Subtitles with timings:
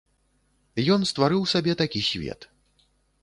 [0.95, 2.49] Ён стварыў сабе такі свет.